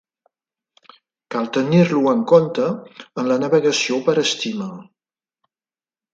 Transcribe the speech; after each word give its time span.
Cal 1.35 1.49
tenir-lo 1.57 1.99
en 2.13 2.23
compte 2.31 2.65
en 3.25 3.29
la 3.33 3.39
navegació 3.45 4.01
per 4.09 4.19
estima. 4.25 4.73